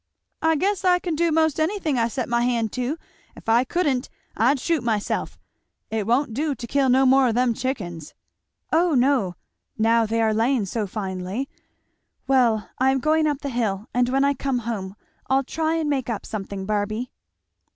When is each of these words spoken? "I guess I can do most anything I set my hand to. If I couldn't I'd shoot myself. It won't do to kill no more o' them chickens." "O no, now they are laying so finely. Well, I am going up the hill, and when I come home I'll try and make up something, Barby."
"I 0.41 0.55
guess 0.55 0.83
I 0.83 0.97
can 0.97 1.13
do 1.13 1.31
most 1.31 1.59
anything 1.59 1.99
I 1.99 2.07
set 2.07 2.27
my 2.27 2.41
hand 2.41 2.71
to. 2.73 2.97
If 3.35 3.47
I 3.47 3.63
couldn't 3.63 4.09
I'd 4.35 4.59
shoot 4.59 4.83
myself. 4.83 5.37
It 5.91 6.07
won't 6.07 6.33
do 6.33 6.55
to 6.55 6.65
kill 6.65 6.89
no 6.89 7.05
more 7.05 7.27
o' 7.27 7.31
them 7.31 7.53
chickens." 7.53 8.15
"O 8.73 8.95
no, 8.95 9.35
now 9.77 10.07
they 10.07 10.19
are 10.19 10.33
laying 10.33 10.65
so 10.65 10.87
finely. 10.87 11.47
Well, 12.25 12.67
I 12.79 12.89
am 12.89 12.97
going 12.97 13.27
up 13.27 13.41
the 13.41 13.49
hill, 13.49 13.89
and 13.93 14.09
when 14.09 14.23
I 14.23 14.33
come 14.33 14.57
home 14.65 14.95
I'll 15.29 15.43
try 15.43 15.75
and 15.75 15.87
make 15.87 16.09
up 16.09 16.25
something, 16.25 16.65
Barby." 16.65 17.11